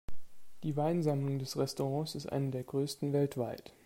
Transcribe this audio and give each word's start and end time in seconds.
Die 0.63 0.75
Weinsammlung 0.75 1.37
des 1.37 1.55
Restaurants 1.57 2.15
ist 2.15 2.25
eine 2.25 2.49
der 2.49 2.63
größten 2.63 3.13
weltweit. 3.13 3.71